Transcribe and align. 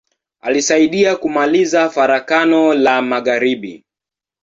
Alisaidia 0.41 1.15
kumaliza 1.15 1.89
Farakano 1.89 2.73
la 2.73 3.01
magharibi. 3.01 3.85